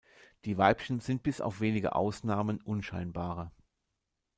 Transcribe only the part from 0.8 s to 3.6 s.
sind bis auf wenige Ausnahmen unscheinbarer.